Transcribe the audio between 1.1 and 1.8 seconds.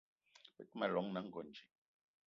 na Ngonj